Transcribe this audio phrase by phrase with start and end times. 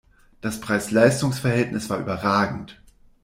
[0.41, 2.81] Das Preis-Leistungs-Verhältnis war überragend!